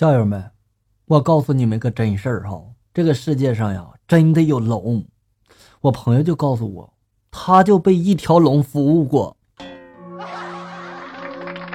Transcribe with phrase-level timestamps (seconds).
[0.00, 0.50] 校友们，
[1.04, 2.58] 我告诉你们个真事儿哈，
[2.94, 5.04] 这个世界上呀，真的有龙。
[5.82, 6.94] 我朋友就告诉我，
[7.30, 9.36] 他就被一条龙服务过。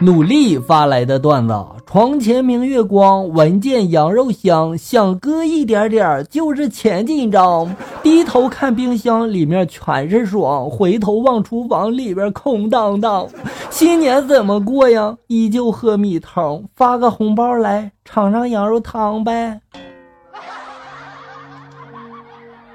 [0.02, 1.54] 努力发来的段子：
[1.96, 7.74] 床前明月光，闻见羊肉香，想割一点点就是钱紧张。
[8.04, 13.26] 低头看冰箱，里面全是霜；回头望厨房，里边空荡荡。
[13.70, 15.16] 新年怎么过呀？
[15.28, 19.62] 依旧喝米汤，发个红包来尝尝羊肉汤呗。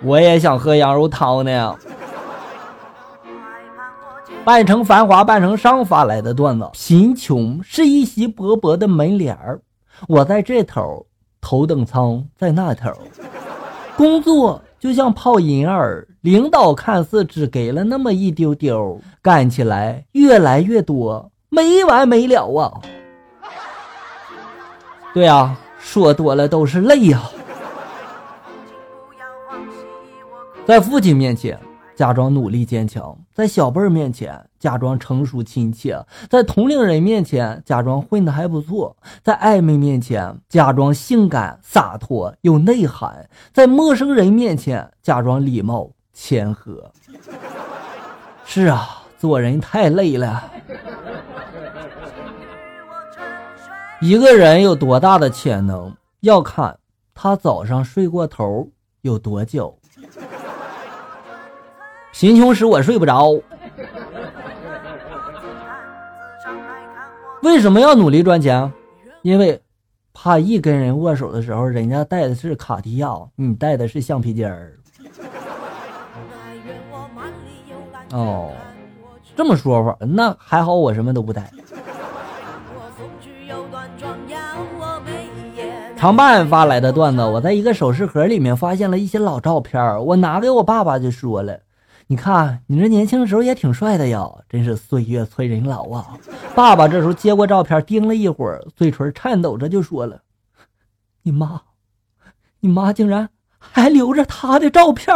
[0.03, 1.77] 我也想喝羊肉汤呢。
[4.43, 6.69] 扮成繁华，扮成商发来的段子。
[6.73, 9.61] 贫穷是一袭薄薄的门帘儿，
[10.09, 11.07] 我在这头，
[11.41, 12.91] 头等舱在那头。
[13.97, 22.81] 工作就像泡银耳，领导看似只给了那么一丢丢，干起来越来越多，没完没了啊！
[25.13, 27.23] 对啊，说多了都是泪呀。
[30.65, 31.59] 在父亲面前。
[31.97, 46.93] 假装努力坚强，在小辈儿面前假装成熟亲切，在同龄人面前假装混得还不错，在暧昧面前假装性感洒脱有内涵，在陌生人面前假装礼貌谦和。
[48.45, 50.53] 是啊，做人太累了。
[54.03, 56.79] 一个人有多大的潜能，要看
[57.15, 58.69] 他早上睡过头
[59.01, 59.80] 有多久。
[62.21, 63.33] 贫穷使我睡不着。
[67.43, 68.71] 为什么要努力赚钱？
[69.23, 69.59] 因为
[70.13, 74.77] 怕一跟人握手的时候，人家戴的是卡地亚，你戴的是橡皮筋儿。
[78.13, 78.51] 哦，
[79.35, 81.51] 这么说法，那还好，我什么都不带。
[85.97, 91.59] 长伴发来的段子，我在一个首饰盒里面发现了一些老照片，我拿给我爸爸就说了。
[92.11, 96.19] 你看，你这年轻时候也挺帅的呀，真是岁月催人老啊！
[96.57, 100.21] 爸爸这时候接过照片，盯了一会儿，嘴唇颤抖着就说了
[101.23, 101.63] ：“你妈，
[102.59, 103.29] 你妈竟然
[103.61, 105.15] 还留着他的照片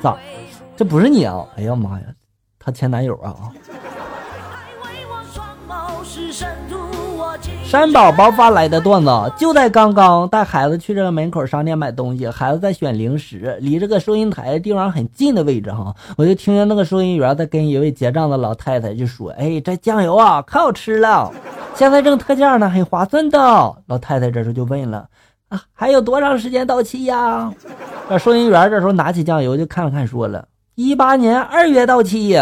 [0.00, 0.16] 咋？
[0.76, 1.44] 这不是你啊？
[1.56, 2.06] 哎呀妈呀，
[2.56, 3.34] 他前男友啊！”
[7.64, 21.30] 山宝宝发来的段子，就在刚刚带孩子去这个门口商店买东西，孩子在选零食，离这个收银台地方很近的位置哈，我就听见那个收银员在跟一位结账的老太太就说：“哎，这酱油啊可好吃了，
[21.74, 23.38] 现在正特价呢，很划算的。”
[23.86, 25.06] 老太太这时候就问了
[25.50, 27.52] ：“啊，还有多长时间到期呀？”
[28.08, 32.34] 这收银员这时候拿起酱油就看了看，说了：“一八年二月到期。”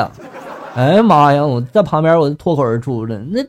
[0.77, 1.45] 哎呀妈呀！
[1.45, 3.45] 我在旁边我就脱口而出了：“那。”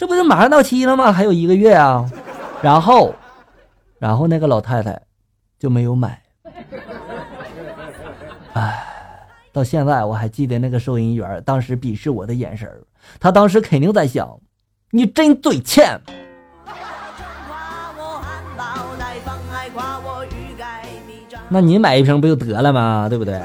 [0.00, 1.12] 这不就马上到期了吗？
[1.12, 2.10] 还有一个月啊，
[2.62, 3.14] 然后，
[3.98, 4.98] 然后那个老太太
[5.58, 6.22] 就没有买。
[8.54, 8.82] 哎，
[9.52, 12.66] 到现在我还记得那个收银员当时鄙视我的眼神
[13.18, 14.40] 他当时肯定在想：
[14.90, 16.00] 你真嘴欠。
[21.50, 23.06] 那你买一瓶不就得了吗？
[23.06, 23.38] 对不对？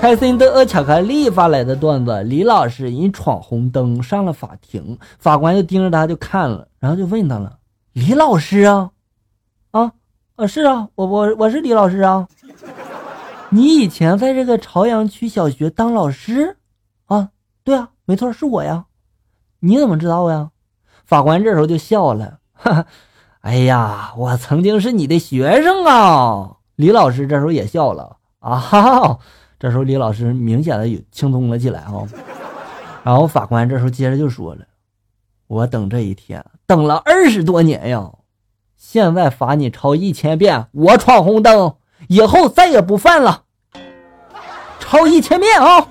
[0.00, 7.58] 开心的巧克力发来的段子：李老师因闯红灯上了法庭，法官就盯着他就看了，然后就问他了
[7.92, 8.90] ：“李老师啊，
[9.72, 9.92] 啊
[10.36, 12.28] 啊是啊，我我我是李老师啊，
[13.50, 16.56] 你以前在这个朝阳区小学当老师
[17.06, 17.30] 啊？
[17.64, 18.84] 对啊，没错，是我呀，
[19.58, 20.50] 你怎么知道呀？”
[21.04, 22.86] 法官这时候就笑了：“哈哈，
[23.40, 29.18] 哎呀，我曾经是你的学生啊。”李老师这时候也笑了：“啊哈哈。”
[29.58, 32.06] 这时候李老师明显的有轻松了起来哈，
[33.02, 34.60] 然后法官这时候接着就说了
[35.48, 38.10] ：“我等这一天等了二十多年呀，
[38.76, 41.74] 现在罚你抄一千遍，我闯红灯，
[42.08, 43.42] 以后再也不犯了，
[44.78, 45.88] 抄一千遍啊！”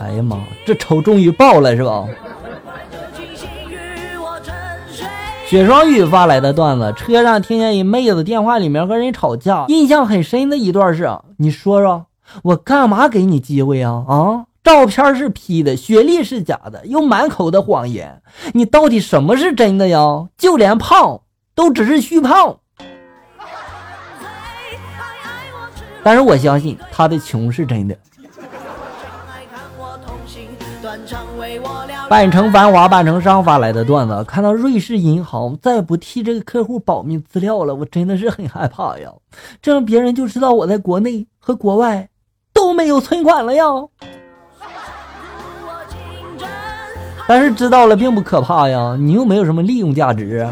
[0.00, 2.08] 哎呀妈，这仇终于报了是吧？
[5.48, 11.08] 雪霜雨发来的段子：车上听见一妹子电话里面和人吵架，印象很深的一段是：
[11.38, 12.04] 你说说，
[12.42, 14.04] 我干嘛给你机会啊？
[14.06, 18.20] 啊，照片是 P 的，学历是假的，又满口的谎言，
[18.52, 20.28] 你到底什么是真的呀？
[20.36, 21.22] 就连胖
[21.54, 22.58] 都只是虚胖。
[26.02, 27.96] 但是我相信他的穷是真的。
[32.08, 39.10] 扮成繁华，半城商发来的段子，看到瑞士银行再不替这个客户保密资料了，我真的是很害怕呀！
[39.60, 42.08] 这样别人就知道我在国内和国外
[42.52, 43.64] 都没有存款了呀。
[47.26, 50.48] 但是知道了并不可怕呀，你又没有什么利用价值。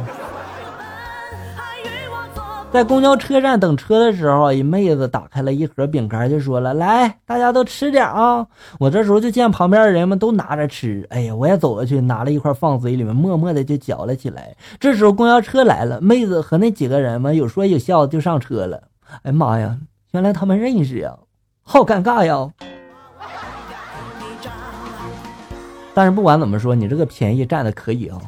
[2.72, 8.46] 在公交车站等车的时候，一妹子打开了一盒饼干，就说了：“来，大家都吃点啊！”
[8.78, 14.54] 我这时候就见旁边的人们都拿着吃，哎呀，我也走过去拿了一块放嘴里面，默默的就嚼了起来。
[14.78, 18.82] 这时候公交车来了，妹子和那几个人们有说有笑的就上车了。
[19.22, 19.78] 哎妈呀，
[20.10, 21.16] 原来他们认识呀，
[21.62, 22.50] 好尴尬呀！
[25.94, 28.20] 但是不管怎么说，你这个便宜占的可以啊。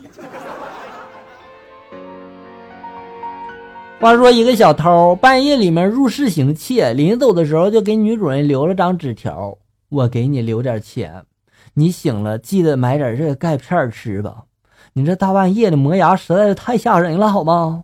[4.01, 9.59] 话说，一个小偷半夜里面入室行窃，临走的时候就给女主人留了张纸条
[9.91, 11.25] ：“我给你留点钱，
[11.75, 14.45] 你醒了记得买点这个钙片吃吧。”
[14.95, 17.83] 你这大半夜的磨牙实在是太吓人了，好吗？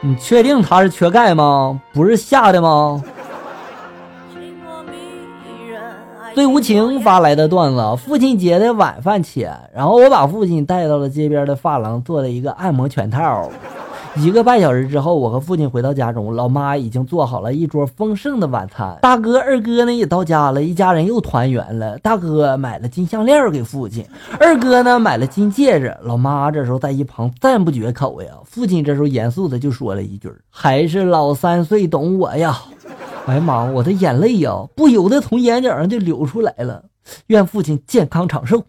[0.00, 1.82] 你确定他是缺钙吗？
[1.92, 3.02] 不是吓的吗？
[6.38, 13.50] 最无情发来的段子：父亲节的晚饭前，然后我把父亲带到了街边的发廊，做了一个按摩全套。
[14.14, 18.96] 一个半小时之后，我和父亲回到家中，老妈已经做好了一桌丰盛的晚餐。
[19.02, 21.98] 大哥、二哥呢也到家了，一家人又团圆了。
[21.98, 24.06] 大哥买了金项链给父亲，
[24.38, 25.92] 二哥呢买了金戒指。
[26.02, 28.28] 老妈这时候在一旁赞不绝口呀。
[28.44, 32.56] 父亲这时候严肃的就说了一句：“还是老三岁懂我呀。”
[33.28, 33.62] 哎呀妈！
[33.62, 36.82] 我的眼泪呀，不由得从眼角上就流出来了。
[37.26, 38.64] 愿父亲健康长寿。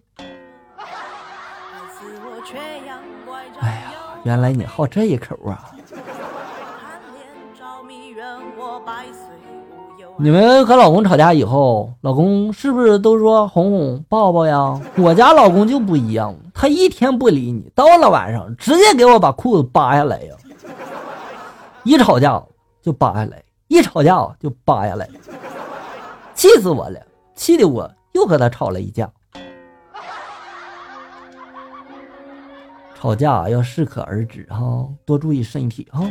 [3.62, 5.72] 哎呀，原来你好这一口啊！
[10.18, 14.78] 你们和老公吵架以后，老公是不是都说哄哄抱抱呀？
[14.98, 20.36] 我家老公就不一样，他一天不理你，到了晚上直接给我把裤子扒下来呀！
[21.84, 22.44] 一吵架
[22.82, 23.42] 就扒下来。
[23.69, 25.07] 一吵架就扒下来，
[26.33, 27.00] 气死我了！
[27.36, 29.10] 气得我又和他吵了一架。
[33.00, 36.04] 吵架要适可而止哈，多注意身体哈。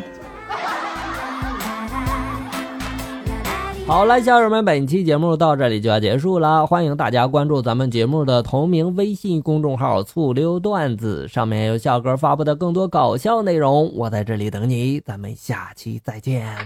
[3.87, 13.93] 好了，小友们，本期节目到这里就要结束了，欢迎大家关注咱们节目的同名微信公众号“醋溜段子”，上面有笑哥发布的更多搞笑内容。
[13.97, 16.57] 我在这里等你，咱们下期再见。